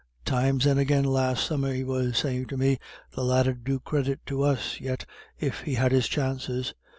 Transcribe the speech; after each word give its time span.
"Times 0.25 0.65
and 0.65 0.79
agin 0.79 1.03
last 1.05 1.45
summer 1.45 1.71
he 1.71 1.83
was 1.83 2.17
sayin' 2.17 2.47
to 2.47 2.57
me 2.57 2.79
the 3.11 3.23
lad 3.23 3.47
'ud 3.47 3.63
do 3.63 3.79
credit 3.79 4.19
to 4.25 4.41
us 4.41 4.79
yet 4.81 5.05
if 5.39 5.61
he 5.61 5.75
had 5.75 5.91
his 5.91 6.07
chances. 6.07 6.73